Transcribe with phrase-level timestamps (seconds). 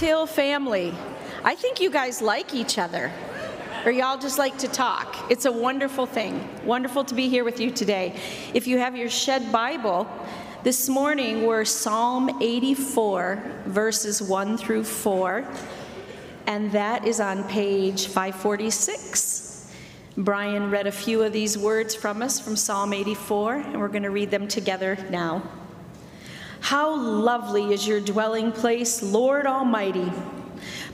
[0.00, 0.94] Hill family.
[1.44, 3.12] I think you guys like each other,
[3.84, 5.14] or y'all just like to talk.
[5.30, 6.48] It's a wonderful thing.
[6.64, 8.18] Wonderful to be here with you today.
[8.54, 10.08] If you have your Shed Bible,
[10.64, 15.46] this morning we're Psalm 84, verses 1 through 4,
[16.46, 19.70] and that is on page 546.
[20.16, 24.04] Brian read a few of these words from us from Psalm 84, and we're going
[24.04, 25.42] to read them together now.
[26.60, 30.12] How lovely is your dwelling place, Lord Almighty!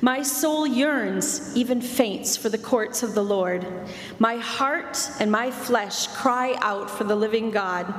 [0.00, 3.66] My soul yearns, even faints, for the courts of the Lord.
[4.18, 7.92] My heart and my flesh cry out for the living God.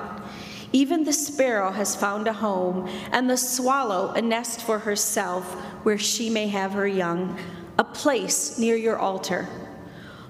[0.71, 5.97] Even the sparrow has found a home, and the swallow a nest for herself, where
[5.97, 7.37] she may have her young,
[7.79, 9.47] a place near your altar.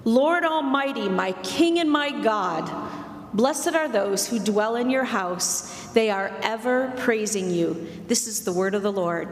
[0.04, 2.70] Lord Almighty, my King and my God,
[3.34, 5.87] blessed are those who dwell in your house.
[5.98, 7.88] They are ever praising you.
[8.06, 9.28] This is the word of the Lord.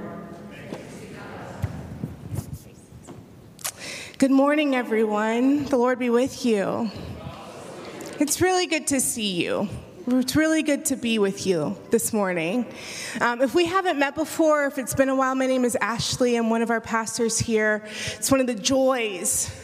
[4.18, 5.66] Good morning, everyone.
[5.66, 6.90] The Lord be with you.
[8.18, 9.68] It's really good to see you.
[10.08, 12.66] It's really good to be with you this morning.
[13.20, 16.34] Um, if we haven't met before, if it's been a while, my name is Ashley.
[16.34, 17.86] I'm one of our pastors here.
[18.16, 19.54] It's one of the joys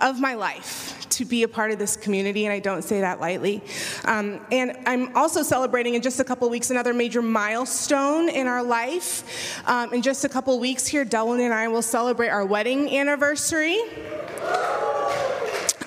[0.00, 3.20] of my life to be a part of this community, and I don't say that
[3.20, 3.62] lightly.
[4.04, 8.62] Um, and I'm also celebrating in just a couple weeks another major milestone in our
[8.62, 9.62] life.
[9.68, 13.78] Um, in just a couple weeks here, Delwyn and I will celebrate our wedding anniversary.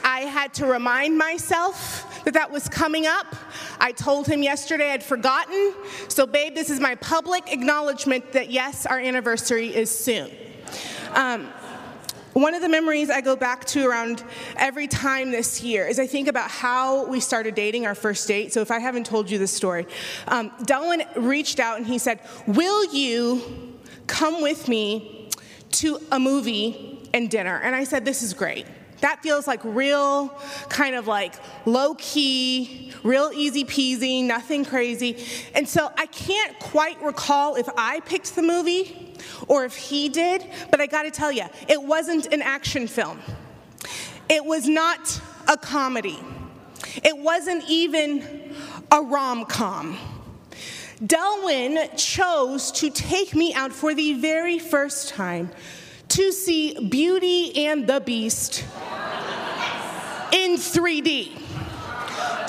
[0.04, 3.36] I had to remind myself that that was coming up.
[3.80, 5.74] I told him yesterday I'd forgotten.
[6.08, 10.30] So, babe, this is my public acknowledgement that yes, our anniversary is soon.
[11.14, 11.52] Um,
[12.34, 14.24] one of the memories I go back to around
[14.58, 18.52] every time this year is I think about how we started dating our first date.
[18.54, 19.86] So if I haven't told you this story,
[20.28, 25.30] um, Delwyn reached out and he said, Will you come with me
[25.72, 27.60] to a movie and dinner?
[27.64, 28.66] And I said, This is great.
[29.04, 30.30] That feels like real,
[30.70, 31.34] kind of like
[31.66, 35.26] low key, real easy peasy, nothing crazy.
[35.54, 39.14] And so I can't quite recall if I picked the movie
[39.50, 43.20] or if he did, but I gotta tell you, it wasn't an action film.
[44.30, 46.20] It was not a comedy.
[47.04, 48.56] It wasn't even
[48.90, 49.98] a rom com.
[51.04, 55.52] Delwyn chose to take me out for the very first time
[56.08, 58.64] to see Beauty and the Beast
[60.34, 61.40] in 3D.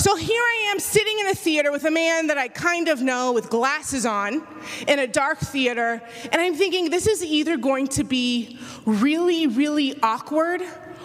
[0.00, 3.00] So here I am sitting in a theater with a man that I kind of
[3.00, 4.47] know with glasses on
[4.89, 6.03] in a dark theater,
[6.33, 10.62] and I'm thinking this is either going to be really, really awkward,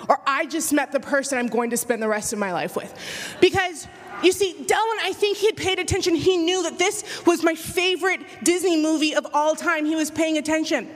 [0.08, 2.76] or I just met the person I'm going to spend the rest of my life
[2.76, 2.94] with.
[3.40, 3.88] Because
[4.24, 6.16] you see, Delwyn, I think he had paid attention.
[6.16, 9.86] He knew that this was my favorite Disney movie of all time.
[9.86, 10.90] He was paying attention.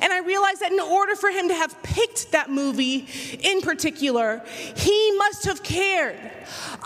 [0.00, 3.06] And I realized that in order for him to have picked that movie
[3.42, 4.42] in particular,
[4.76, 6.18] he must have cared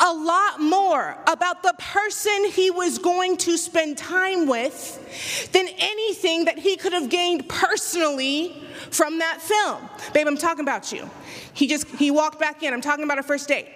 [0.02, 6.44] a lot more about the person he was going to spend time with than anything
[6.44, 9.88] that he could have gained personally from that film.
[10.12, 11.08] Babe, I'm talking about you.
[11.54, 12.74] He just he walked back in.
[12.74, 13.68] I'm talking about a first date.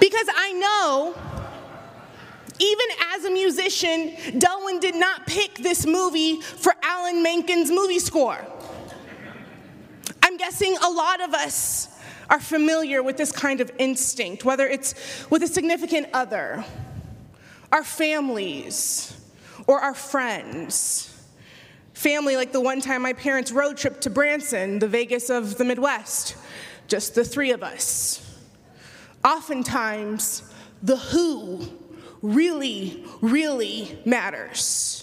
[0.00, 1.14] Because I know,
[2.58, 8.38] even as a musician, Delwyn did not pick this movie for Alan Menken's movie score.
[10.22, 11.88] I'm guessing a lot of us
[12.30, 14.94] are familiar with this kind of instinct, whether it's
[15.30, 16.64] with a significant other,
[17.70, 19.14] our families,
[19.66, 21.10] or our friends.
[21.92, 25.64] Family, like the one time my parents road trip to Branson, the Vegas of the
[25.64, 26.36] Midwest,
[26.88, 28.33] just the three of us
[29.24, 30.42] oftentimes
[30.82, 31.66] the who
[32.22, 35.00] really, really matters.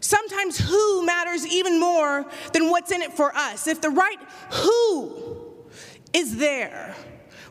[0.00, 3.66] Sometimes who matters even more than what's in it for us.
[3.66, 4.18] If the right
[4.50, 5.66] who
[6.12, 6.96] is there,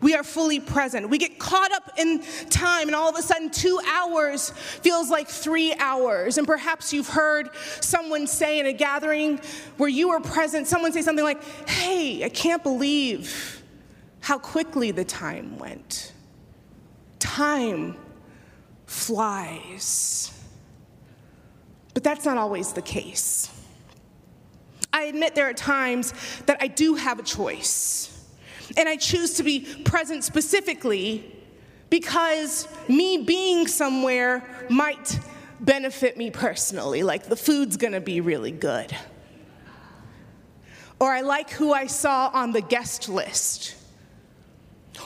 [0.01, 1.09] we are fully present.
[1.09, 5.27] We get caught up in time, and all of a sudden, two hours feels like
[5.27, 6.37] three hours.
[6.37, 7.49] And perhaps you've heard
[7.81, 9.41] someone say in a gathering
[9.77, 13.58] where you were present, someone say something like, Hey, I can't believe
[14.21, 16.13] how quickly the time went.
[17.19, 17.97] Time
[18.85, 20.31] flies.
[21.93, 23.51] But that's not always the case.
[24.91, 26.13] I admit there are times
[26.45, 28.25] that I do have a choice,
[28.75, 31.35] and I choose to be present specifically
[31.89, 35.19] because me being somewhere might
[35.59, 38.95] benefit me personally, like the food's gonna be really good.
[40.99, 43.75] Or I like who I saw on the guest list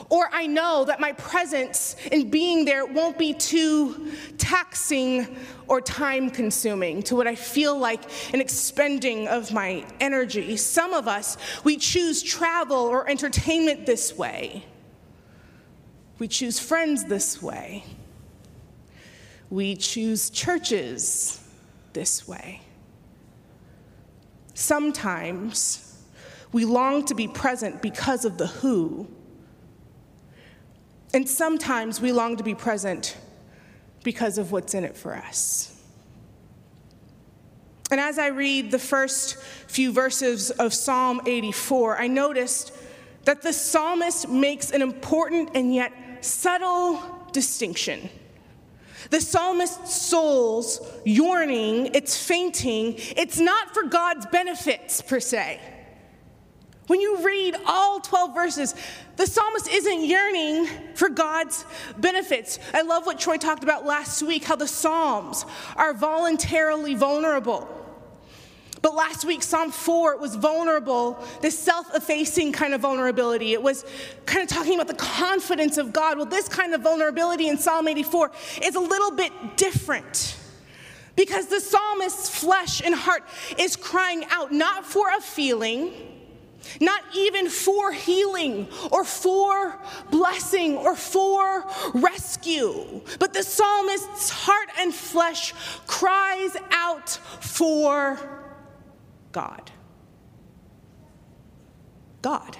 [0.10, 5.38] Or I know that my presence in being there won't be too taxing
[5.68, 8.02] or time consuming to what I feel like
[8.34, 10.58] an expending of my energy.
[10.58, 14.66] Some of us, we choose travel or entertainment this way.
[16.20, 17.84] We choose friends this way.
[19.50, 21.44] We choose churches
[21.94, 22.62] this way.
[24.54, 26.02] Sometimes
[26.52, 29.08] we long to be present because of the who
[31.14, 33.18] and sometimes we long to be present
[34.04, 35.70] because of what's in it for us.
[37.92, 39.38] And as I read the first
[39.68, 42.74] few verses of Psalm 84, I noticed
[43.26, 45.94] that the psalmist makes an important and yet
[46.26, 47.02] subtle
[47.32, 48.10] distinction.
[49.10, 55.60] The psalmist's soul's yearning, it's fainting, it's not for God's benefits per se.
[56.94, 58.76] When you read all 12 verses,
[59.16, 61.66] the psalmist isn't yearning for God's
[61.98, 62.60] benefits.
[62.72, 65.44] I love what Troy talked about last week how the Psalms
[65.76, 67.68] are voluntarily vulnerable.
[68.84, 73.54] But last week, Psalm 4, was vulnerable, this self effacing kind of vulnerability.
[73.54, 73.86] It was
[74.28, 76.18] kind of talking about the confidence of God.
[76.18, 78.32] Well, this kind of vulnerability in Psalm 84
[78.62, 80.38] is a little bit different.
[81.16, 83.24] Because the psalmist's flesh and heart
[83.58, 86.13] is crying out not for a feeling,
[86.80, 89.78] not even for healing or for
[90.12, 93.02] blessing or for rescue.
[93.20, 95.54] But the psalmist's heart and flesh
[95.88, 98.20] cries out for
[99.32, 99.72] God.
[102.22, 102.58] God.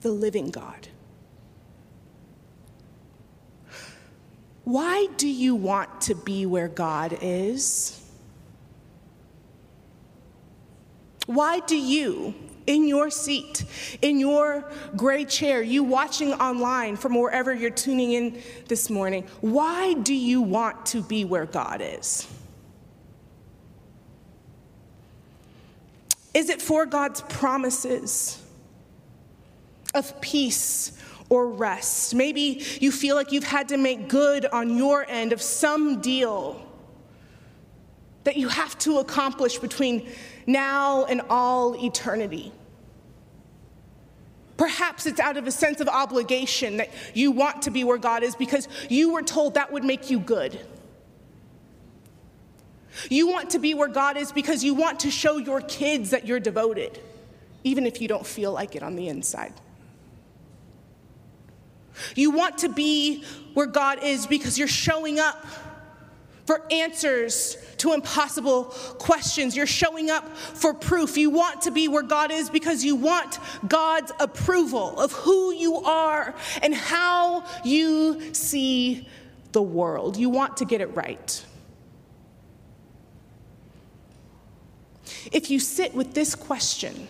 [0.00, 0.88] The living God.
[4.64, 8.05] Why do you want to be where God is?
[11.26, 12.34] Why do you,
[12.66, 13.64] in your seat,
[14.00, 19.94] in your gray chair, you watching online from wherever you're tuning in this morning, why
[19.94, 22.26] do you want to be where God is?
[26.32, 28.42] Is it for God's promises
[29.94, 30.92] of peace
[31.30, 32.14] or rest?
[32.14, 36.62] Maybe you feel like you've had to make good on your end of some deal
[38.24, 40.06] that you have to accomplish between
[40.46, 42.52] now and all eternity.
[44.56, 48.22] Perhaps it's out of a sense of obligation that you want to be where God
[48.22, 50.58] is because you were told that would make you good.
[53.10, 56.26] You want to be where God is because you want to show your kids that
[56.26, 56.98] you're devoted,
[57.64, 59.52] even if you don't feel like it on the inside.
[62.14, 65.44] You want to be where God is because you're showing up
[66.46, 68.64] for answers to impossible
[68.98, 69.56] questions.
[69.56, 71.16] You're showing up for proof.
[71.16, 75.76] You want to be where God is because you want God's approval of who you
[75.78, 79.08] are and how you see
[79.52, 80.16] the world.
[80.16, 81.44] You want to get it right.
[85.32, 87.08] If you sit with this question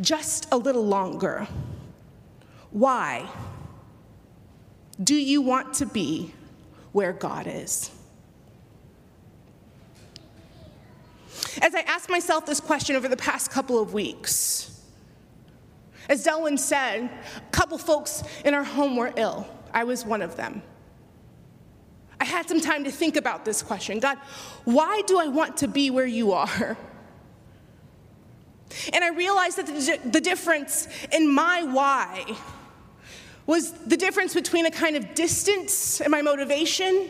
[0.00, 1.48] just a little longer,
[2.70, 3.28] why
[5.02, 6.32] do you want to be
[6.92, 7.90] where God is?
[11.60, 14.80] As I asked myself this question over the past couple of weeks,
[16.08, 19.46] as Delwyn said, a couple folks in our home were ill.
[19.74, 20.62] I was one of them.
[22.20, 24.18] I had some time to think about this question God,
[24.64, 26.76] why do I want to be where you are?
[28.92, 32.24] And I realized that the, difference in my why
[33.46, 37.08] was the difference between a kind of distance in my motivation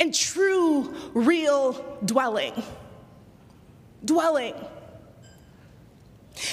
[0.00, 2.62] and true, real dwelling
[4.04, 4.54] dwelling.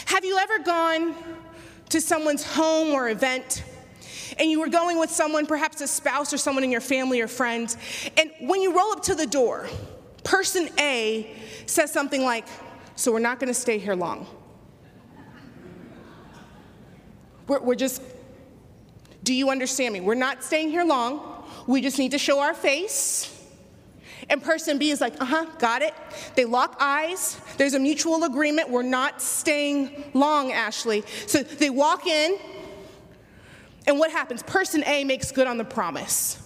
[0.05, 1.15] Have you ever gone
[1.89, 3.63] to someone's home or event?
[4.37, 7.27] and you were going with someone, perhaps a spouse or someone in your family or
[7.27, 7.77] friends,
[8.17, 9.67] and when you roll up to the door,
[10.23, 11.33] person A
[11.65, 12.45] says something like,
[12.95, 14.27] So we're not gonna stay here long.
[17.47, 18.01] We're, we're, just,
[19.23, 20.01] do you understand me?
[20.01, 21.45] We're not staying here long.
[21.67, 23.31] We just need to show our face.
[24.29, 25.93] And person B is like, uh huh, got it.
[26.35, 27.39] They lock eyes.
[27.57, 28.69] There's a mutual agreement.
[28.69, 31.03] We're not staying long, Ashley.
[31.27, 32.37] So they walk in,
[33.87, 34.41] and what happens?
[34.43, 36.41] Person A makes good on the promise.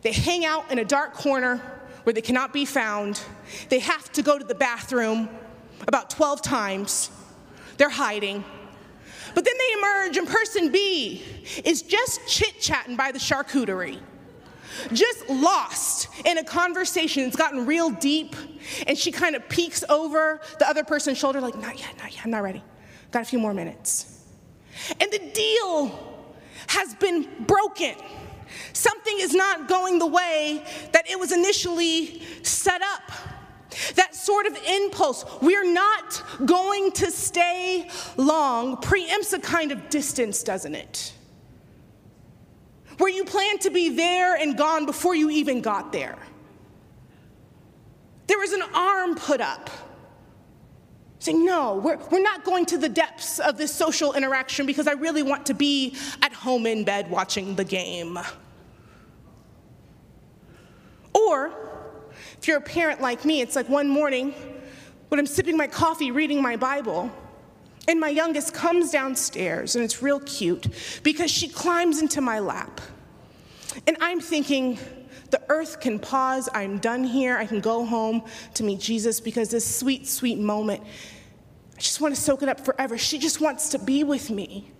[0.00, 1.58] They hang out in a dark corner
[2.04, 3.20] where they cannot be found.
[3.68, 5.28] They have to go to the bathroom
[5.86, 7.10] about 12 times.
[7.76, 8.44] They're hiding.
[9.34, 11.22] But then they emerge, and person B
[11.64, 14.00] is just chit chatting by the charcuterie
[14.92, 17.24] just lost in a conversation.
[17.24, 18.34] It's gotten real deep,
[18.86, 22.24] and she kind of peeks over the other person's shoulder, like, not yet, not yet,
[22.24, 22.62] I'm not ready.
[23.10, 24.24] Got a few more minutes.
[25.00, 26.26] And the deal
[26.68, 27.94] has been broken.
[28.72, 33.12] Something is not going the way that it was initially set up.
[33.94, 40.42] That sort of impulse, we're not going to stay long, preempts a kind of distance,
[40.42, 41.14] doesn't it?
[43.02, 46.16] Where you plan to be there and gone before you even got there.
[48.28, 49.68] There was an arm put up
[51.18, 54.92] saying, No, we're, we're not going to the depths of this social interaction because I
[54.92, 58.20] really want to be at home in bed watching the game.
[61.12, 61.50] Or,
[62.38, 64.32] if you're a parent like me, it's like one morning
[65.08, 67.10] when I'm sipping my coffee reading my Bible,
[67.88, 70.68] and my youngest comes downstairs, and it's real cute
[71.02, 72.80] because she climbs into my lap.
[73.86, 74.78] And I'm thinking,
[75.30, 76.48] the earth can pause.
[76.52, 77.36] I'm done here.
[77.36, 78.22] I can go home
[78.54, 80.82] to meet Jesus because this sweet, sweet moment,
[81.76, 82.98] I just want to soak it up forever.
[82.98, 84.70] She just wants to be with me.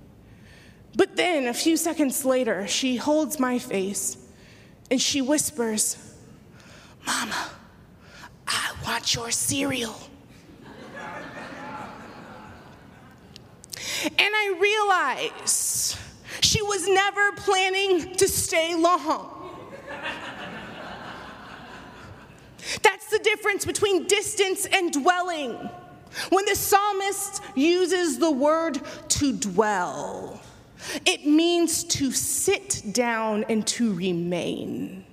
[0.94, 4.18] But then, a few seconds later, she holds my face
[4.90, 5.96] and she whispers,
[7.06, 7.50] Mama,
[8.46, 9.96] I want your cereal.
[14.04, 15.96] and I realize
[16.52, 19.56] she was never planning to stay long.
[22.82, 25.54] That's the difference between distance and dwelling.
[26.28, 30.42] When the psalmist uses the word to dwell,
[31.06, 35.06] it means to sit down and to remain.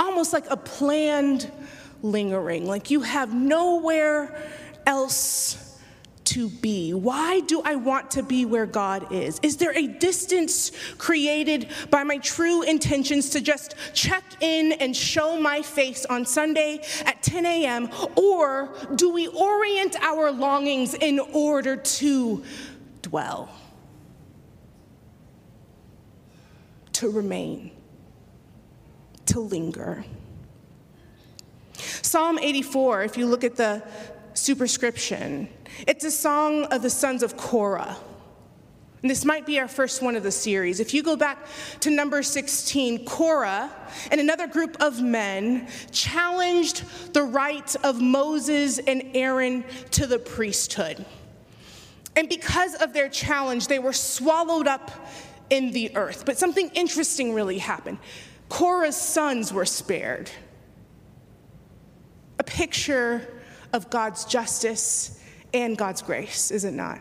[0.00, 1.48] Almost like a planned
[2.02, 4.50] lingering, like you have nowhere
[4.84, 5.71] else
[6.32, 6.94] to be?
[6.94, 9.38] Why do I want to be where God is?
[9.42, 15.38] Is there a distance created by my true intentions to just check in and show
[15.38, 17.90] my face on Sunday at 10 a.m.?
[18.16, 22.42] Or do we orient our longings in order to
[23.02, 23.50] dwell,
[26.94, 27.72] to remain,
[29.26, 30.02] to linger?
[32.00, 33.82] Psalm 84, if you look at the
[34.34, 35.48] superscription,
[35.86, 37.96] it's a song of the sons of Korah.
[39.02, 40.78] And this might be our first one of the series.
[40.78, 41.38] If you go back
[41.80, 43.68] to number 16, Korah
[44.12, 51.04] and another group of men challenged the right of Moses and Aaron to the priesthood.
[52.14, 54.92] And because of their challenge, they were swallowed up
[55.50, 56.24] in the earth.
[56.24, 57.98] But something interesting really happened.
[58.48, 60.30] Korah's sons were spared.
[62.38, 63.41] A picture
[63.72, 65.20] of God's justice
[65.54, 67.00] and God's grace, is it not?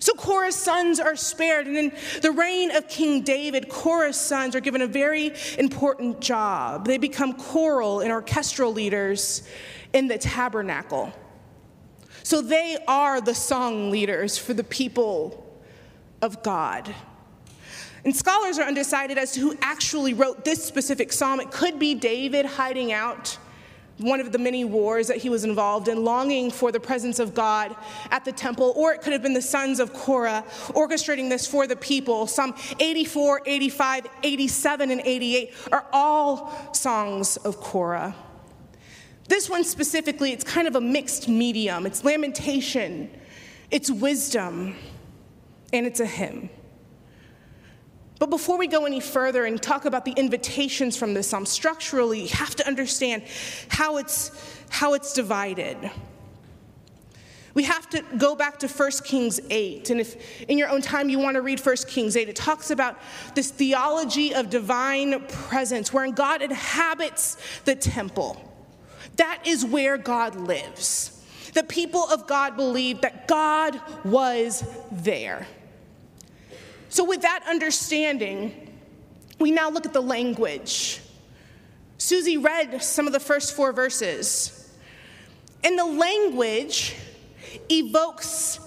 [0.00, 4.60] So Korah's sons are spared, and in the reign of King David, Korah's sons are
[4.60, 6.86] given a very important job.
[6.86, 9.48] They become choral and orchestral leaders
[9.92, 11.12] in the tabernacle.
[12.22, 15.60] So they are the song leaders for the people
[16.20, 16.92] of God.
[18.04, 21.40] And scholars are undecided as to who actually wrote this specific psalm.
[21.40, 23.38] It could be David hiding out
[23.98, 27.34] one of the many wars that he was involved in, longing for the presence of
[27.34, 27.74] God
[28.10, 31.66] at the temple, or it could have been the sons of Korah orchestrating this for
[31.66, 32.26] the people.
[32.26, 38.14] Psalm 84, 85, 87, and 88 are all songs of Korah.
[39.28, 41.86] This one specifically, it's kind of a mixed medium.
[41.86, 43.10] It's lamentation,
[43.70, 44.74] it's wisdom,
[45.72, 46.50] and it's a hymn.
[48.18, 52.22] But before we go any further and talk about the invitations from this psalm, structurally,
[52.22, 53.24] you have to understand
[53.68, 54.30] how it's,
[54.70, 55.90] how it's divided.
[57.54, 59.90] We have to go back to 1 Kings 8.
[59.90, 62.70] And if in your own time you want to read 1 Kings 8, it talks
[62.70, 62.98] about
[63.34, 68.40] this theology of divine presence, wherein God inhabits the temple.
[69.16, 71.10] That is where God lives.
[71.52, 75.46] The people of God believed that God was there.
[76.94, 78.72] So, with that understanding,
[79.40, 81.00] we now look at the language.
[81.98, 84.72] Susie read some of the first four verses.
[85.64, 86.94] And the language
[87.68, 88.60] evokes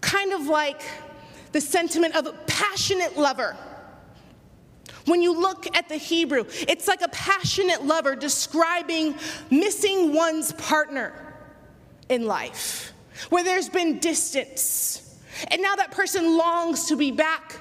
[0.00, 0.82] kind of like
[1.52, 3.56] the sentiment of a passionate lover.
[5.04, 9.14] When you look at the Hebrew, it's like a passionate lover describing
[9.52, 11.14] missing one's partner
[12.08, 12.92] in life,
[13.30, 15.01] where there's been distance
[15.48, 17.60] and now that person longs to be back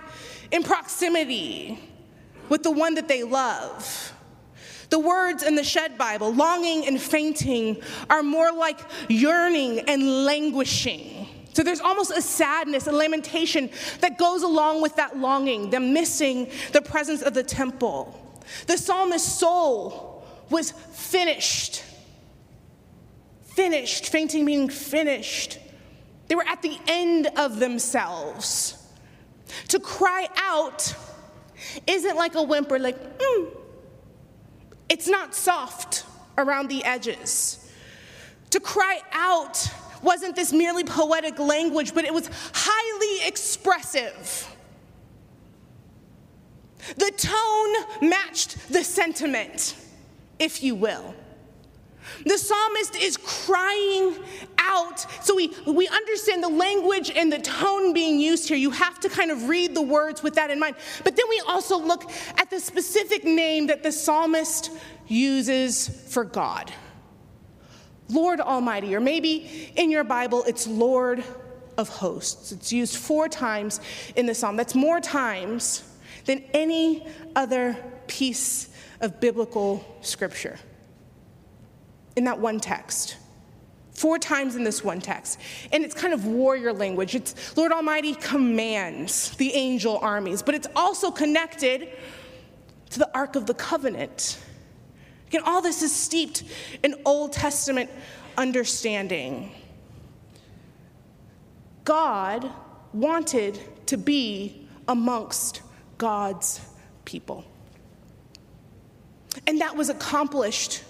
[0.51, 1.80] in proximity
[2.50, 4.13] with the one that they love.
[4.90, 11.28] The words in the Shed Bible, longing and fainting, are more like yearning and languishing.
[11.54, 16.50] So there's almost a sadness, a lamentation that goes along with that longing, the missing
[16.74, 18.18] the presence of the temple.
[18.68, 21.84] The psalmist's soul was finished.
[23.44, 25.58] Finished, fainting meaning finished.
[26.32, 28.82] They were at the end of themselves.
[29.68, 30.96] To cry out
[31.86, 33.58] isn't like a whimper, like, mm.
[34.88, 36.06] It's not soft
[36.38, 37.70] around the edges.
[38.52, 39.68] To cry out
[40.02, 44.56] wasn't this merely poetic language, but it was highly expressive.
[46.96, 49.76] The tone matched the sentiment,
[50.40, 51.14] if you will.
[52.25, 54.15] The psalmist is crying
[54.58, 55.00] out.
[55.24, 58.58] So we, we understand the language and the tone being used here.
[58.58, 60.75] You have to kind of read the words with that in mind.
[61.03, 64.72] But then we also look at the specific name that the psalmist
[65.08, 66.72] uses for God
[68.10, 71.24] Lord Almighty, or maybe in your Bible it's Lord
[71.77, 72.51] of hosts.
[72.51, 73.79] It's used four times
[74.17, 74.58] in the psalm.
[74.58, 75.84] That's more times
[76.25, 77.77] than any other
[78.08, 78.67] piece
[79.00, 80.60] of biblical scripture
[82.15, 83.18] in that one text.
[83.91, 85.39] Four times in this one text.
[85.72, 87.13] And it's kind of warrior language.
[87.13, 91.89] It's Lord Almighty commands the angel armies, but it's also connected
[92.89, 94.39] to the Ark of the Covenant.
[95.27, 96.44] Again, all this is steeped
[96.84, 97.89] in Old Testament
[98.38, 99.51] understanding.
[101.84, 102.51] God
[102.94, 105.62] wanted to be amongst
[105.98, 106.60] God's
[107.06, 107.46] people.
[109.48, 110.84] And that was accomplished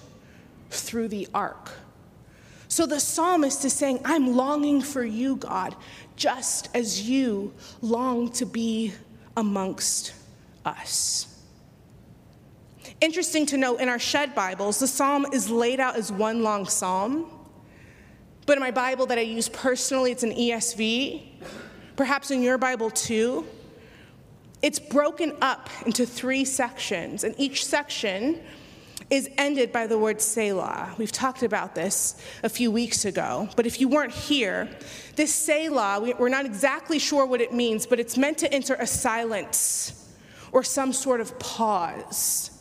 [0.72, 1.72] through the ark.
[2.68, 5.76] So the psalmist is saying, I'm longing for you, God,
[6.16, 8.94] just as you long to be
[9.36, 10.14] amongst
[10.64, 11.28] us.
[13.02, 16.66] Interesting to note in our shed Bibles, the psalm is laid out as one long
[16.66, 17.30] psalm.
[18.46, 21.24] But in my Bible that I use personally, it's an ESV.
[21.96, 23.46] Perhaps in your Bible too.
[24.62, 28.40] It's broken up into three sections, and each section
[29.12, 30.96] is ended by the word Selah.
[30.98, 34.70] We've talked about this a few weeks ago, but if you weren't here,
[35.18, 38.88] this Selah, we're not exactly sure what it means, but it's meant to enter a
[38.88, 40.10] silence
[40.54, 42.52] or some sort of pause,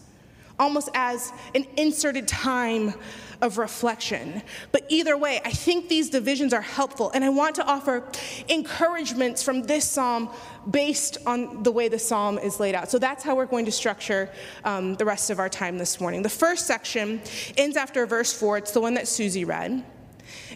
[0.58, 2.94] almost as an inserted time
[3.42, 4.42] of reflection.
[4.72, 8.04] But either way, I think these divisions are helpful, and I want to offer
[8.48, 10.30] encouragements from this psalm
[10.70, 12.90] based on the way the psalm is laid out.
[12.90, 14.30] So that's how we're going to structure
[14.64, 16.22] um, the rest of our time this morning.
[16.22, 17.20] The first section
[17.56, 19.84] ends after verse 4, it's the one that Susie read.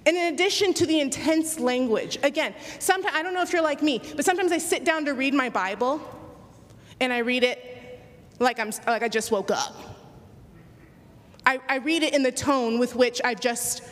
[0.07, 3.83] And in addition to the intense language, again, sometimes I don't know if you're like
[3.83, 6.01] me, but sometimes I sit down to read my Bible
[7.01, 7.71] and I read it
[8.39, 9.94] like I'm like I just woke up.
[11.47, 13.83] I, I read it in the tone with which I've just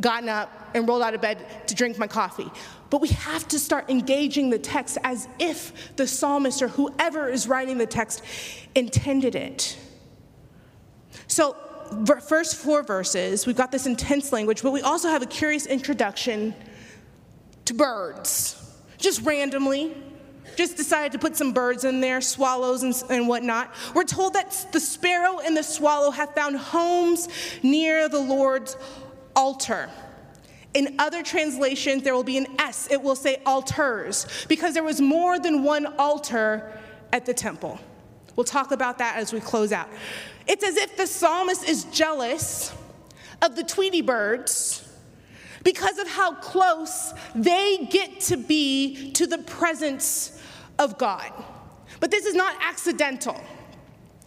[0.00, 2.50] gotten up and rolled out of bed to drink my coffee.
[2.90, 7.46] But we have to start engaging the text as if the psalmist or whoever is
[7.46, 8.22] writing the text
[8.74, 9.76] intended it.
[11.26, 11.56] So,
[12.26, 16.54] first four verses, we've got this intense language, but we also have a curious introduction
[17.64, 19.94] to birds, just randomly
[20.58, 23.72] just decided to put some birds in there, swallows and, and whatnot.
[23.94, 27.28] We're told that the sparrow and the swallow have found homes
[27.62, 28.76] near the Lord's
[29.36, 29.88] altar.
[30.74, 32.88] In other translations, there will be an S.
[32.90, 36.72] It will say altars, because there was more than one altar
[37.12, 37.78] at the temple.
[38.34, 39.88] We'll talk about that as we close out.
[40.48, 42.74] It's as if the psalmist is jealous
[43.42, 44.84] of the Tweety birds
[45.62, 50.34] because of how close they get to be to the presence
[50.78, 51.32] of God.
[52.00, 53.40] But this is not accidental.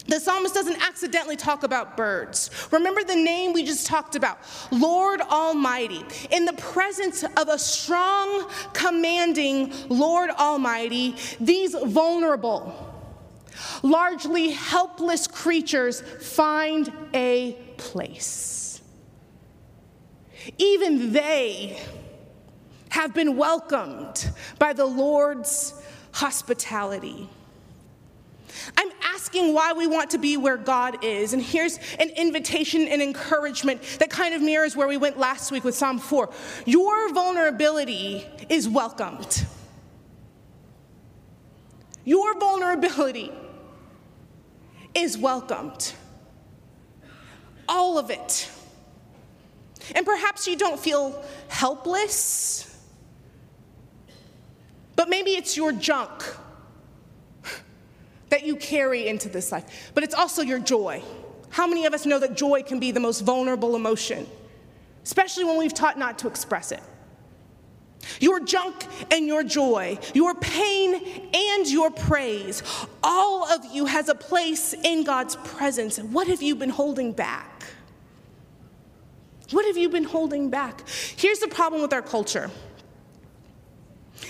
[0.08, 2.50] The psalmist doesn't accidentally talk about birds.
[2.72, 4.40] Remember the name we just talked about
[4.72, 6.04] Lord Almighty.
[6.32, 12.74] In the presence of a strong, commanding Lord Almighty, these vulnerable,
[13.84, 18.82] largely helpless creatures find a place.
[20.58, 21.80] Even they
[22.90, 25.81] have been welcomed by the Lord's
[26.12, 27.30] hospitality.
[28.78, 31.34] I'm asking why we want to be where God is.
[31.34, 35.64] And here's an invitation and encouragement that kind of mirrors where we went last week
[35.64, 36.30] with Psalm 4.
[36.66, 39.46] Your vulnerability is welcomed.
[42.04, 43.32] Your vulnerability
[44.94, 45.94] is welcomed.
[47.70, 48.50] All of it.
[49.96, 52.71] And perhaps you don't feel helpless
[55.02, 56.12] but maybe it's your junk
[58.30, 61.02] that you carry into this life, but it's also your joy.
[61.50, 64.28] How many of us know that joy can be the most vulnerable emotion,
[65.04, 66.84] especially when we've taught not to express it?
[68.20, 70.94] Your junk and your joy, your pain
[71.34, 72.62] and your praise,
[73.02, 75.98] all of you has a place in God's presence.
[75.98, 77.64] What have you been holding back?
[79.50, 80.88] What have you been holding back?
[81.16, 82.52] Here's the problem with our culture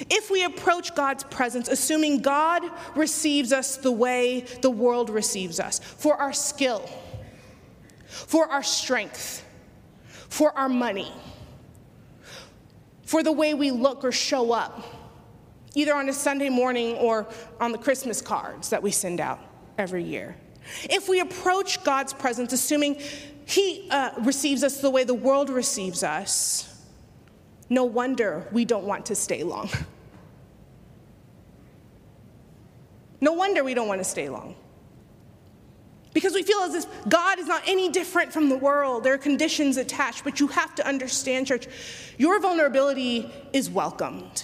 [0.09, 2.63] If we approach God's presence assuming God
[2.95, 6.89] receives us the way the world receives us, for our skill,
[8.07, 9.45] for our strength,
[10.29, 11.11] for our money,
[13.05, 14.83] for the way we look or show up,
[15.75, 17.27] either on a Sunday morning or
[17.59, 19.39] on the Christmas cards that we send out
[19.77, 20.35] every year.
[20.83, 23.01] If we approach God's presence assuming
[23.45, 26.70] He uh, receives us the way the world receives us,
[27.71, 29.69] no wonder we don't want to stay long.
[33.21, 34.55] No wonder we don't want to stay long.
[36.13, 39.05] Because we feel as if God is not any different from the world.
[39.05, 41.67] There are conditions attached, but you have to understand, church,
[42.17, 44.43] your vulnerability is welcomed.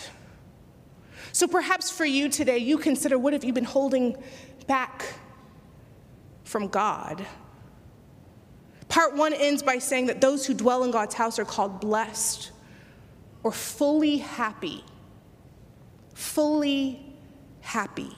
[1.33, 4.15] So perhaps for you today, you consider what have you been holding
[4.67, 5.15] back
[6.45, 7.25] from God?
[8.87, 12.51] Part one ends by saying that those who dwell in God's house are called blessed
[13.47, 14.83] or fully happy.
[16.13, 16.99] Fully
[17.61, 18.11] happy.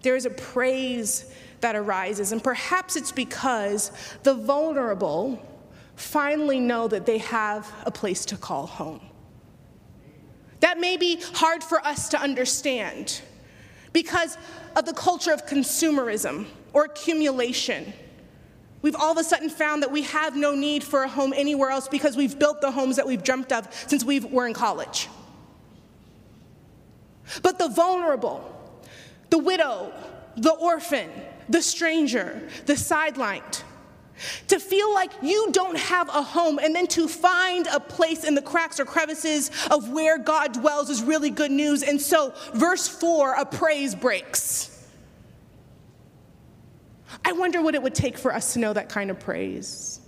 [0.00, 5.46] There is a praise that arises, and perhaps it's because the vulnerable
[5.96, 9.02] finally know that they have a place to call home.
[10.60, 13.20] That may be hard for us to understand
[13.92, 14.38] because
[14.76, 17.92] of the culture of consumerism or accumulation.
[18.80, 21.70] We've all of a sudden found that we have no need for a home anywhere
[21.70, 25.08] else because we've built the homes that we've dreamt of since we were in college.
[27.42, 28.44] But the vulnerable,
[29.30, 29.92] the widow,
[30.36, 31.10] the orphan,
[31.48, 33.62] the stranger, the sidelined,
[34.48, 38.34] to feel like you don't have a home and then to find a place in
[38.34, 41.82] the cracks or crevices of where God dwells is really good news.
[41.82, 44.77] And so, verse 4, a praise breaks.
[47.24, 50.00] I wonder what it would take for us to know that kind of praise.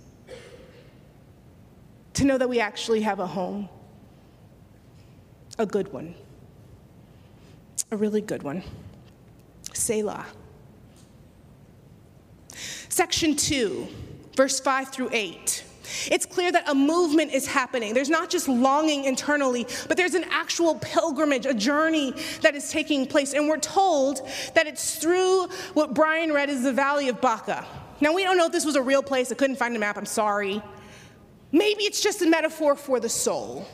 [2.13, 3.69] To know that we actually have a home,
[5.57, 6.13] a good one,
[7.91, 8.63] a really good one.
[9.73, 10.25] Selah.
[12.89, 13.87] Section 2,
[14.35, 15.63] verse 5 through 8.
[16.09, 17.93] It's clear that a movement is happening.
[17.93, 23.05] There's not just longing internally, but there's an actual pilgrimage, a journey that is taking
[23.05, 23.33] place.
[23.33, 27.65] And we're told that it's through what Brian read as the Valley of Baca.
[27.99, 29.31] Now, we don't know if this was a real place.
[29.31, 29.97] I couldn't find a map.
[29.97, 30.61] I'm sorry.
[31.51, 33.67] Maybe it's just a metaphor for the soul.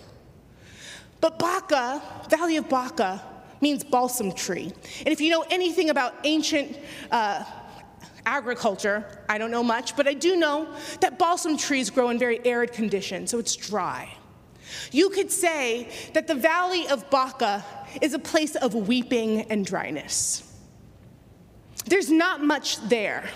[1.21, 3.21] But Baca, Valley of Baca,
[3.61, 4.71] means balsam tree.
[4.99, 6.77] And if you know anything about ancient
[7.11, 7.43] uh,
[8.27, 10.67] agriculture, I don't know much, but I do know
[10.99, 14.13] that balsam trees grow in very arid conditions, so it's dry.
[14.91, 17.63] You could say that the valley of Baca
[18.01, 20.43] is a place of weeping and dryness.
[21.85, 23.29] There's not much there.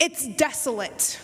[0.00, 1.20] It's desolate.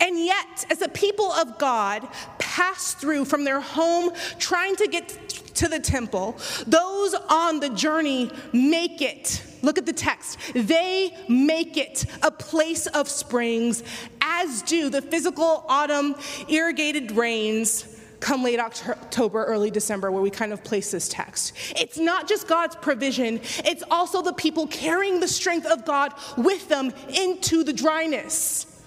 [0.00, 5.08] And yet, as the people of God pass through from their home trying to get
[5.56, 9.42] to the temple, those on the journey make it.
[9.66, 10.38] Look at the text.
[10.54, 13.82] They make it a place of springs,
[14.20, 16.14] as do the physical autumn
[16.48, 21.52] irrigated rains come late October, early December, where we kind of place this text.
[21.76, 26.68] It's not just God's provision, it's also the people carrying the strength of God with
[26.68, 28.84] them into the dryness.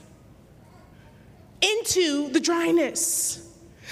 [1.62, 3.46] Into the dryness.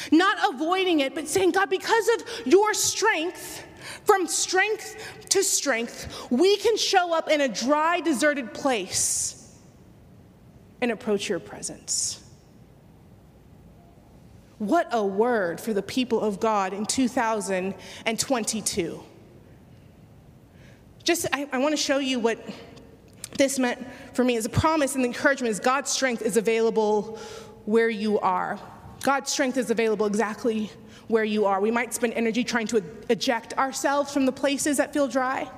[0.09, 3.66] Not avoiding it, but saying, God, because of your strength,
[4.07, 4.95] from strength
[5.29, 9.55] to strength, we can show up in a dry, deserted place
[10.81, 12.23] and approach your presence.
[14.59, 19.03] What a word for the people of God in 2022.
[21.03, 22.39] Just, I, I want to show you what
[23.37, 27.19] this meant for me as a promise and encouragement is God's strength is available
[27.65, 28.57] where you are.
[29.03, 30.71] God's strength is available exactly
[31.07, 31.59] where you are.
[31.61, 35.49] We might spend energy trying to eject ourselves from the places that feel dry.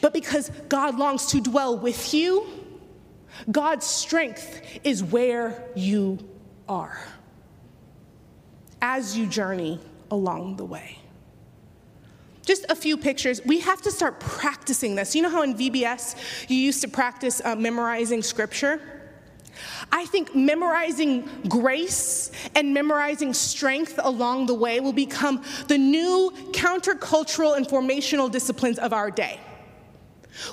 [0.00, 2.46] But because God longs to dwell with you,
[3.50, 6.18] God's strength is where you
[6.68, 6.98] are
[8.82, 9.78] as you journey
[10.10, 10.98] along the way.
[12.44, 13.40] Just a few pictures.
[13.44, 15.14] We have to start practicing this.
[15.14, 18.99] You know how in VBS you used to practice uh, memorizing scripture?
[19.92, 27.56] I think memorizing grace and memorizing strength along the way will become the new countercultural
[27.56, 29.40] and formational disciplines of our day.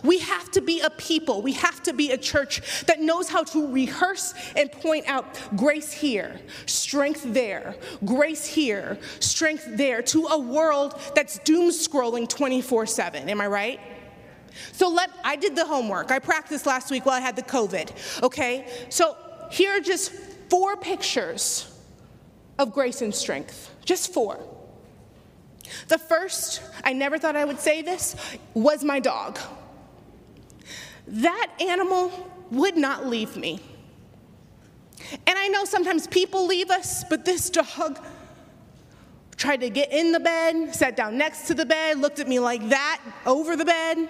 [0.03, 3.43] We have to be a people, we have to be a church that knows how
[3.43, 10.39] to rehearse and point out grace here, strength there, grace here, strength there, to a
[10.39, 13.29] world that's doom scrolling 24 7.
[13.29, 13.79] Am I right?
[14.71, 16.11] So let I did the homework.
[16.11, 18.23] I practiced last week while I had the COVID.
[18.23, 18.67] Okay?
[18.89, 19.15] So
[19.51, 20.11] here are just
[20.49, 21.73] four pictures
[22.57, 23.73] of grace and strength.
[23.85, 24.39] Just four.
[25.87, 28.15] The first, I never thought I would say this,
[28.53, 29.37] was my dog.
[31.07, 32.11] That animal
[32.51, 33.59] would not leave me.
[35.25, 37.99] And I know sometimes people leave us, but this dog
[39.37, 42.39] tried to get in the bed, sat down next to the bed, looked at me
[42.39, 44.09] like that over the bed.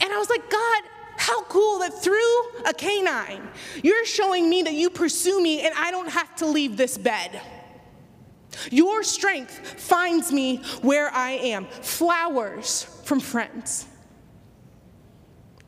[0.00, 0.82] And I was like, God,
[1.16, 3.48] how cool that through a canine,
[3.82, 7.40] you're showing me that you pursue me and I don't have to leave this bed.
[8.70, 11.66] Your strength finds me where I am.
[11.66, 13.86] Flowers from friends.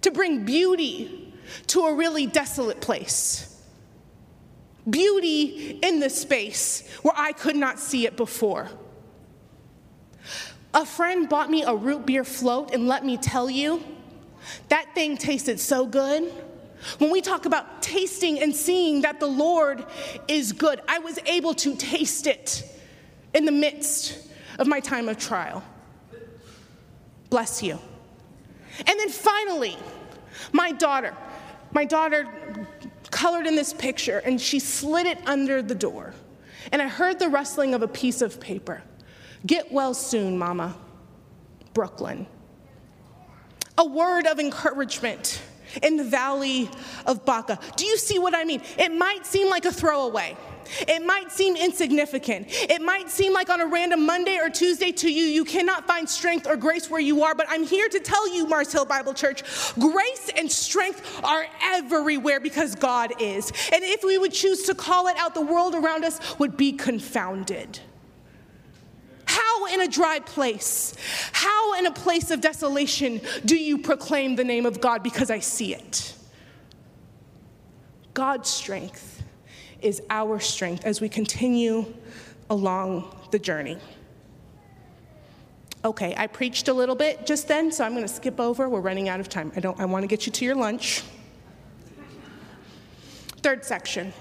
[0.03, 1.35] To bring beauty
[1.69, 3.61] to a really desolate place.
[4.89, 8.69] Beauty in the space where I could not see it before.
[10.75, 13.83] A friend bought me a root beer float, and let me tell you,
[14.69, 16.33] that thing tasted so good.
[16.99, 19.85] When we talk about tasting and seeing that the Lord
[20.29, 22.65] is good, I was able to taste it
[23.35, 24.29] in the midst
[24.59, 25.63] of my time of trial.
[27.31, 27.79] Bless you.
[28.87, 29.77] And then finally,
[30.53, 31.15] my daughter.
[31.73, 32.29] My daughter
[33.11, 36.15] colored in this picture and she slid it under the door.
[36.73, 38.83] And I heard the rustling of a piece of paper.
[39.45, 40.77] Get well soon, Mama.
[41.75, 42.27] Brooklyn.
[43.79, 45.41] A word of encouragement
[45.83, 46.71] in the valley
[47.05, 47.59] of Baca.
[47.77, 48.63] Do you see what I mean?
[48.79, 50.37] It might seem like a throwaway.
[50.89, 52.47] It might seem insignificant.
[52.51, 56.09] It might seem like on a random Monday or Tuesday to you, you cannot find
[56.09, 59.15] strength or grace where you are, but I'm here to tell you, Mars Hill Bible
[59.15, 59.43] Church,
[59.75, 63.51] grace and strength are everywhere because God is.
[63.73, 66.73] And if we would choose to call it out, the world around us would be
[66.73, 67.79] confounded.
[69.37, 70.95] How in a dry place,
[71.33, 75.03] how in a place of desolation do you proclaim the name of God?
[75.03, 76.15] Because I see it.
[78.15, 79.23] God's strength
[79.83, 81.85] is our strength as we continue
[82.49, 83.77] along the journey.
[85.85, 88.71] Okay, I preached a little bit just then, so I'm going to skip over.
[88.71, 89.53] We're running out of time.
[89.55, 91.03] I don't I want to get you to your lunch.
[93.43, 94.15] Third section.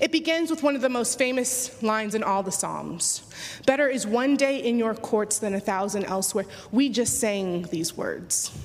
[0.00, 3.22] It begins with one of the most famous lines in all the Psalms.
[3.66, 6.44] Better is one day in your courts than a thousand elsewhere.
[6.70, 8.56] We just sang these words.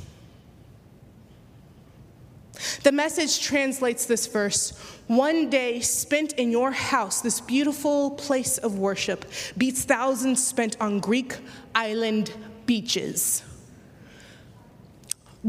[2.83, 4.71] The message translates this verse
[5.07, 9.25] one day spent in your house, this beautiful place of worship,
[9.57, 11.37] beats thousands spent on Greek
[11.75, 12.33] island
[12.65, 13.43] beaches.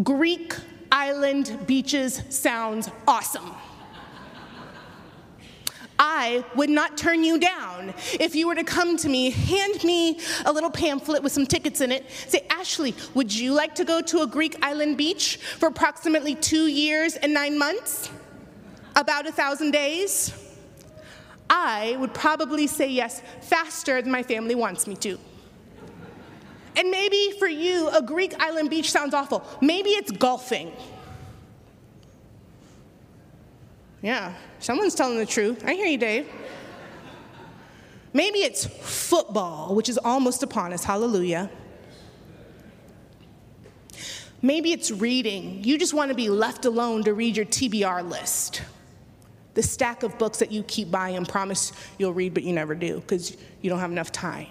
[0.03, 0.55] Greek
[0.91, 3.53] island beaches sounds awesome.
[6.05, 10.19] I would not turn you down if you were to come to me, hand me
[10.45, 14.03] a little pamphlet with some tickets in it, say, Ashley, would you like to go
[14.03, 18.11] to a Greek island beach for approximately two years and nine months?
[18.97, 20.35] About a thousand days?
[21.49, 25.21] I would probably say yes faster than my family wants me to.
[26.75, 29.45] And maybe for you, a Greek island beach sounds awful.
[29.61, 30.73] Maybe it's golfing.
[34.03, 35.65] Yeah, someone's telling the truth.
[35.65, 36.29] I hear you, Dave.
[38.13, 40.85] Maybe it's football, which is almost upon us.
[40.85, 41.49] Hallelujah.
[44.43, 45.63] Maybe it's reading.
[45.63, 48.63] You just want to be left alone to read your TBR list.
[49.55, 53.01] The stack of books that you keep buying promise you'll read, but you never do
[53.01, 54.49] because you don't have enough time.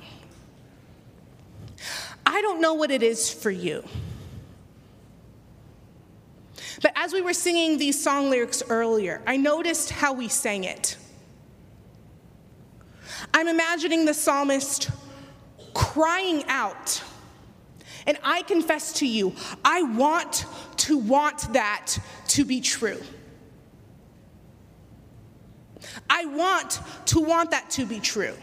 [2.26, 3.84] I don't know what it is for you.
[6.81, 10.97] But as we were singing these song lyrics earlier, I noticed how we sang it.
[13.34, 14.89] I'm imagining the psalmist
[15.73, 17.03] crying out.
[18.07, 20.45] And I confess to you, I want
[20.77, 21.97] to want that
[22.29, 22.99] to be true.
[26.10, 28.36] I want to want that to be true.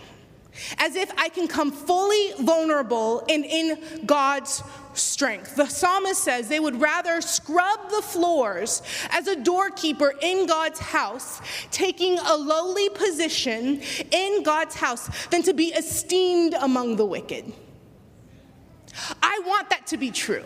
[0.78, 4.62] As if I can come fully vulnerable and in God's
[4.94, 5.54] strength.
[5.56, 11.40] The psalmist says they would rather scrub the floors as a doorkeeper in God's house,
[11.70, 17.52] taking a lowly position in God's house, than to be esteemed among the wicked.
[19.22, 20.44] I want that to be true,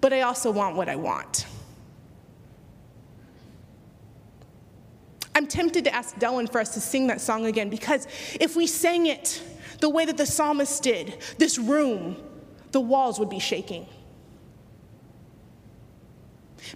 [0.00, 1.46] but I also want what I want.
[5.34, 8.06] I'm tempted to ask Dylan for us to sing that song again because
[8.40, 9.42] if we sang it,
[9.80, 12.16] the way that the psalmist did, this room,
[12.72, 13.86] the walls would be shaking.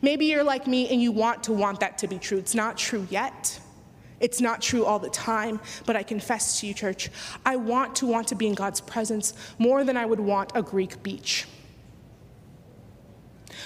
[0.03, 2.39] Maybe you're like me and you want to want that to be true.
[2.39, 3.61] It's not true yet.
[4.21, 7.11] It's not true all the time, but I confess to you, church,
[7.47, 10.63] I want to want to be in God's presence more than I would want a
[10.63, 11.47] Greek beach,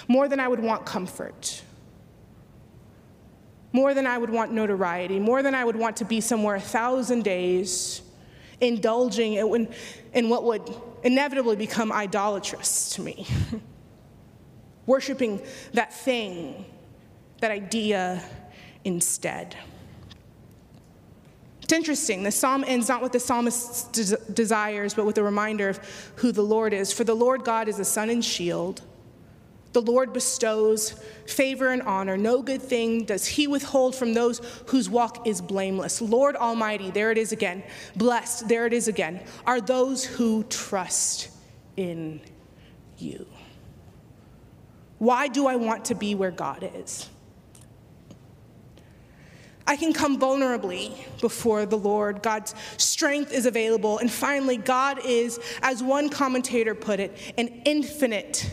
[0.09, 1.63] more than I would want comfort.
[3.73, 6.61] More than I would want notoriety, more than I would want to be somewhere a
[6.61, 8.03] thousand days,
[8.61, 10.63] indulging in, what would
[11.03, 13.27] inevitably become idolatrous to me.
[14.87, 16.65] Worshipping that thing,
[17.41, 18.23] that idea
[18.85, 19.57] instead.
[21.63, 22.23] It's interesting.
[22.23, 25.79] The psalm ends not with the psalmist's des- desires, but with a reminder of
[26.17, 26.93] who the Lord is.
[26.93, 28.83] For the Lord God is a sun and shield.
[29.73, 30.95] The Lord bestows
[31.27, 32.17] favor and honor.
[32.17, 36.03] No good thing does he withhold from those whose walk is blameless.
[36.03, 37.63] Lord Almighty, there it is again.
[37.97, 41.31] Blessed, there it is again, are those who trust
[41.77, 42.21] in
[42.99, 43.27] you.
[44.99, 47.09] Why do I want to be where God is?
[49.67, 52.23] I can come vulnerably before the Lord.
[52.23, 53.99] God's strength is available.
[53.99, 58.51] And finally, God is, as one commentator put it, an infinite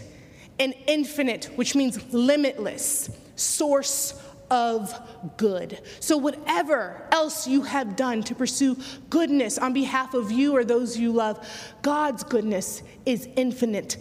[0.59, 4.13] an infinite, which means limitless, source
[4.51, 4.93] of
[5.37, 5.79] good.
[5.99, 8.77] So, whatever else you have done to pursue
[9.09, 11.47] goodness on behalf of you or those you love,
[11.81, 13.97] God's goodness is infinite,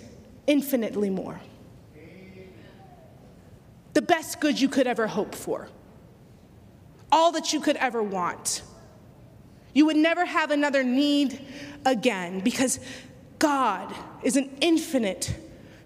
[0.46, 1.40] infinitely more.
[3.94, 5.68] The best good you could ever hope for,
[7.10, 8.62] all that you could ever want.
[9.74, 11.40] You would never have another need
[11.84, 12.80] again because
[13.38, 15.36] God is an infinite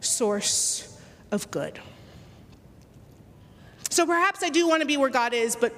[0.03, 1.81] source of good.
[3.91, 5.73] So perhaps I do want to be where God is, but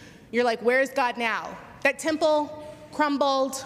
[0.30, 1.56] you're like, where's God now?
[1.82, 3.64] That temple crumbled,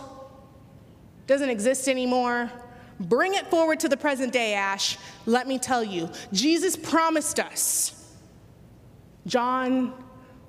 [1.27, 2.51] doesn't exist anymore.
[2.99, 4.99] Bring it forward to the present day, Ash.
[5.27, 7.97] Let me tell you, Jesus promised us.
[9.27, 9.95] John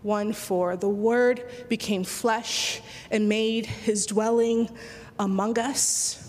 [0.04, 4.70] 1 4, the Word became flesh and made his dwelling
[5.20, 6.21] among us.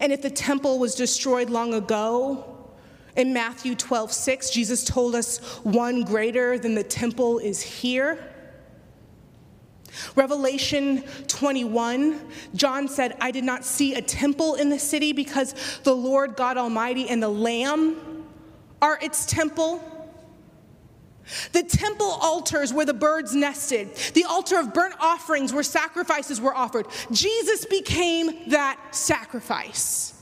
[0.00, 2.54] And if the temple was destroyed long ago,
[3.16, 8.32] in Matthew 12, 6, Jesus told us one greater than the temple is here.
[10.14, 12.20] Revelation 21,
[12.54, 16.56] John said, I did not see a temple in the city because the Lord God
[16.56, 18.24] Almighty and the Lamb
[18.80, 19.82] are its temple.
[21.52, 26.54] The temple altars where the birds nested, the altar of burnt offerings where sacrifices were
[26.54, 26.86] offered.
[27.10, 30.14] Jesus became that sacrifice.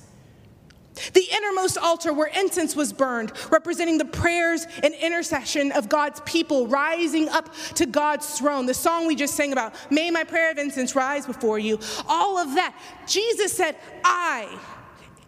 [1.13, 6.67] The innermost altar where incense was burned, representing the prayers and intercession of God's people
[6.69, 8.67] rising up to God's throne.
[8.67, 11.79] The song we just sang about, May my prayer of incense rise before you.
[12.09, 12.75] All of that.
[13.07, 14.59] Jesus said, I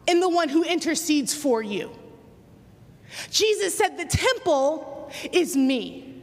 [0.06, 1.90] am the one who intercedes for you.
[3.30, 4.97] Jesus said, The temple
[5.32, 6.22] is me.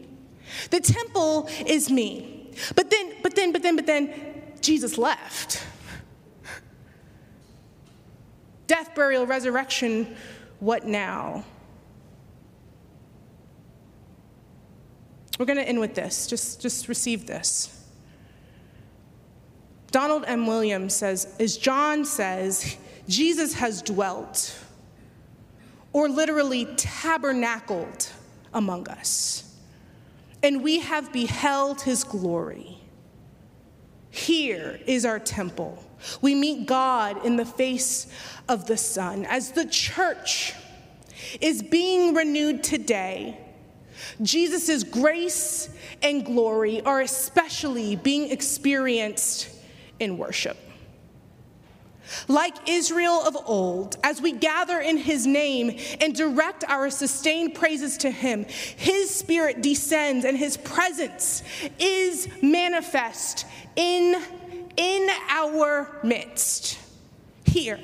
[0.69, 2.51] The temple is me.
[2.75, 4.13] But then, but then, but then, but then,
[4.61, 5.63] Jesus left.
[8.67, 10.15] Death, burial, resurrection,
[10.59, 11.43] what now?
[15.37, 16.27] We're going to end with this.
[16.27, 17.71] Just, just receive this.
[19.91, 20.47] Donald M.
[20.47, 24.57] Williams says, as John says, Jesus has dwelt,
[25.93, 28.09] or literally tabernacled
[28.55, 29.53] among us,
[30.41, 32.79] and we have beheld his glory.
[34.09, 35.83] Here is our temple.
[36.21, 38.07] We meet God in the face
[38.47, 39.25] of the Son.
[39.25, 40.53] As the church
[41.41, 43.37] is being renewed today,
[44.21, 45.69] Jesus' grace
[46.01, 49.49] and glory are especially being experienced
[49.99, 50.57] in worship.
[52.27, 57.97] Like Israel of old, as we gather in his name and direct our sustained praises
[57.97, 61.43] to him, his spirit descends and his presence
[61.79, 64.21] is manifest in,
[64.77, 66.79] in our midst.
[67.45, 67.79] Here,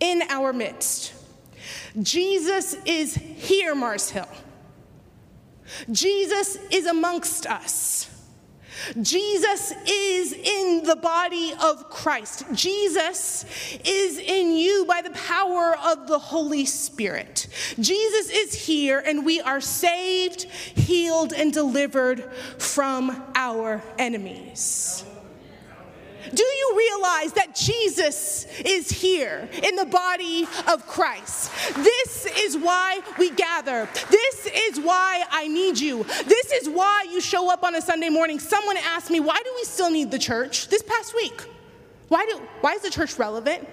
[0.00, 1.14] in our midst.
[2.00, 4.28] Jesus is here, Mars Hill.
[5.90, 8.10] Jesus is amongst us.
[9.00, 12.44] Jesus is in the body of Christ.
[12.52, 13.44] Jesus
[13.84, 17.48] is in you by the power of the Holy Spirit.
[17.78, 25.04] Jesus is here, and we are saved, healed, and delivered from our enemies.
[26.34, 31.52] Do you realize that Jesus is here in the body of Christ?
[31.76, 33.88] This is why we gather.
[34.10, 36.04] This is why I need you.
[36.04, 38.38] This is why show up on a Sunday morning.
[38.38, 41.42] Someone asked me, why do we still need the church this past week?
[42.08, 43.66] Why, do, why is the church relevant?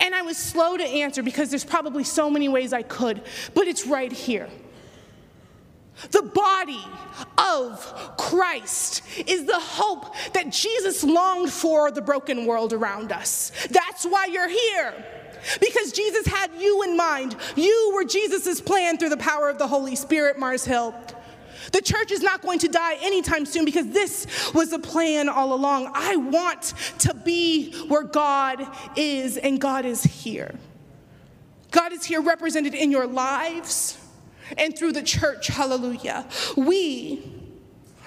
[0.00, 3.22] And I was slow to answer because there's probably so many ways I could,
[3.54, 4.48] but it's right here.
[6.10, 6.84] The body
[7.38, 13.52] of Christ is the hope that Jesus longed for the broken world around us.
[13.70, 15.04] That's why you're here.
[15.60, 17.36] Because Jesus had you in mind.
[17.54, 20.94] You were Jesus' plan through the power of the Holy Spirit, Mars Hill.
[21.72, 25.54] The church is not going to die anytime soon because this was the plan all
[25.54, 25.90] along.
[25.94, 30.54] I want to be where God is, and God is here.
[31.70, 33.98] God is here represented in your lives
[34.58, 35.48] and through the church.
[35.48, 36.26] Hallelujah.
[36.56, 37.33] We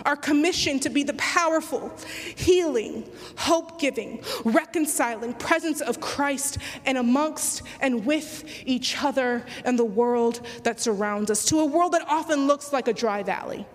[0.08, 1.94] are commissioned to be the powerful,
[2.38, 9.86] healing, hope giving, reconciling presence of Christ and amongst and with each other and the
[9.86, 13.68] world that surrounds us, to a world that often looks like a dry valley.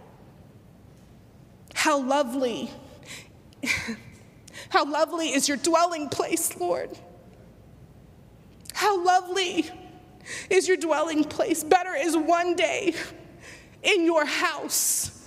[1.75, 2.71] How lovely,
[4.71, 6.91] how lovely is your dwelling place, Lord.
[8.73, 9.71] How lovely
[10.49, 11.63] is your dwelling place.
[11.63, 12.95] Better is one day
[13.83, 15.22] in your house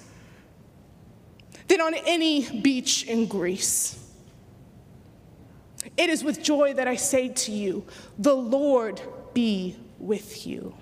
[1.68, 4.00] than on any beach in Greece.
[5.98, 7.86] It is with joy that I say to you,
[8.18, 9.02] the Lord
[9.34, 10.76] be with you.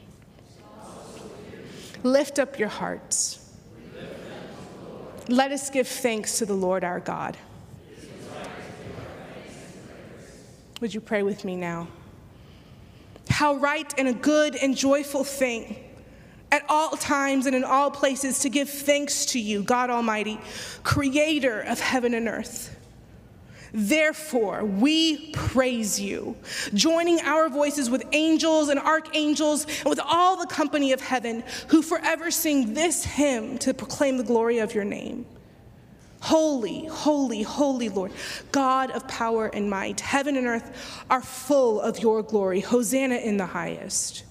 [2.03, 3.39] Lift up your hearts.
[5.29, 7.37] Let us give thanks to the Lord our God.
[10.81, 11.87] Would you pray with me now?
[13.29, 15.82] How right and a good and joyful thing
[16.53, 20.39] at all times and in all places to give thanks to you, God Almighty,
[20.83, 22.79] creator of heaven and earth.
[23.73, 26.37] Therefore, we praise you,
[26.75, 31.81] joining our voices with angels and archangels and with all the company of heaven who
[31.81, 35.25] forever sing this hymn to proclaim the glory of your name.
[36.19, 38.11] Holy, holy, holy Lord,
[38.51, 42.59] God of power and might, heaven and earth are full of your glory.
[42.59, 44.23] Hosanna in the highest.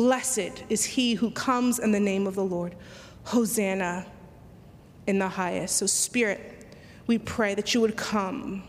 [0.00, 2.74] Blessed is he who comes in the name of the Lord.
[3.24, 4.06] Hosanna
[5.06, 5.76] in the highest.
[5.76, 6.40] So, Spirit,
[7.06, 8.62] we pray that you would come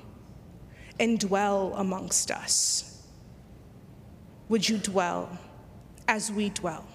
[0.99, 3.01] and dwell amongst us.
[4.49, 5.39] Would you dwell
[6.05, 6.85] as we dwell?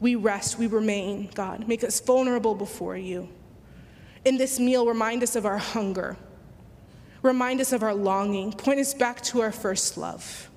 [0.00, 1.68] We rest, we remain, God.
[1.68, 3.28] Make us vulnerable before you.
[4.24, 6.16] In this meal, remind us of our hunger,
[7.22, 10.48] remind us of our longing, point us back to our first love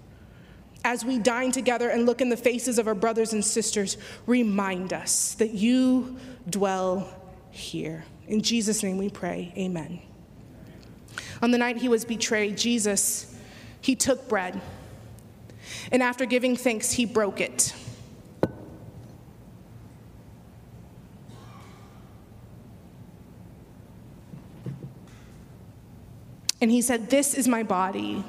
[0.86, 4.94] as we dine together and look in the faces of our brothers and sisters, remind
[4.94, 6.16] us that you
[6.48, 7.10] dwell
[7.50, 8.06] here.
[8.28, 10.00] In Jesus' name we pray, amen.
[11.42, 13.36] On the night he was betrayed, Jesus,
[13.82, 14.62] he took bread,
[15.92, 17.74] and after giving thanks, he broke it.
[26.62, 28.24] And he said, This is my body,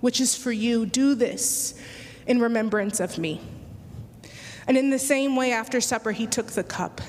[0.00, 0.86] which is for you.
[0.86, 1.80] Do this
[2.26, 3.40] in remembrance of me.
[4.66, 7.00] And in the same way, after supper, he took the cup.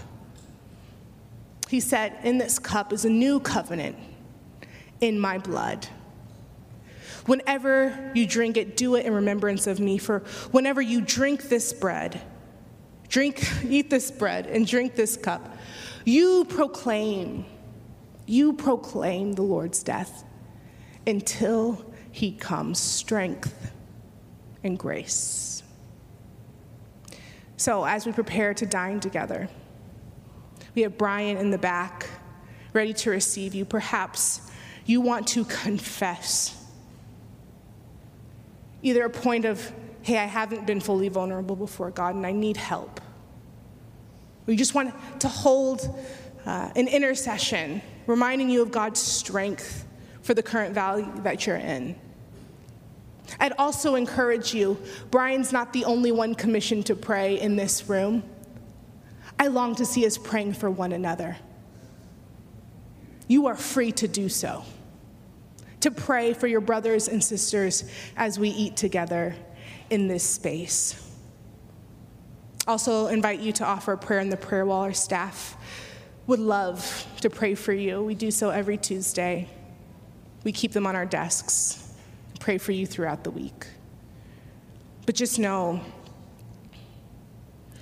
[1.67, 3.97] He said, In this cup is a new covenant
[5.01, 5.87] in my blood.
[7.25, 9.97] Whenever you drink it, do it in remembrance of me.
[9.97, 10.19] For
[10.51, 12.19] whenever you drink this bread,
[13.07, 15.57] drink, eat this bread, and drink this cup,
[16.05, 17.45] you proclaim,
[18.25, 20.23] you proclaim the Lord's death
[21.05, 21.88] until
[22.19, 22.79] he comes.
[22.79, 23.71] Strength
[24.61, 25.63] and grace.
[27.55, 29.47] So, as we prepare to dine together,
[30.75, 32.09] we have Brian in the back
[32.73, 33.63] ready to receive you.
[33.63, 34.51] Perhaps
[34.85, 36.61] you want to confess
[38.81, 42.57] either a point of, hey, I haven't been fully vulnerable before God and I need
[42.57, 42.99] help.
[44.45, 45.87] Or you just want to hold
[46.45, 49.85] uh, an intercession, reminding you of God's strength
[50.21, 51.95] for the current valley that you're in.
[53.39, 54.77] I'd also encourage you
[55.11, 58.23] Brian's not the only one commissioned to pray in this room.
[59.37, 61.37] I long to see us praying for one another.
[63.27, 64.65] You are free to do so,
[65.81, 69.35] to pray for your brothers and sisters as we eat together
[69.89, 71.05] in this space.
[72.67, 74.81] Also, invite you to offer a prayer in the prayer wall.
[74.81, 75.55] Our staff
[76.27, 78.03] would love to pray for you.
[78.03, 79.49] We do so every Tuesday.
[80.43, 81.88] We keep them on our desks
[82.39, 83.67] pray for you throughout the week.
[85.05, 85.81] But just know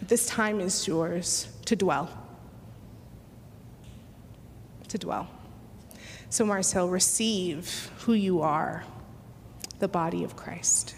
[0.01, 2.09] this time is yours to dwell.
[4.89, 5.27] To dwell.
[6.29, 8.83] So, Mars Hill, receive who you are,
[9.79, 10.95] the body of Christ.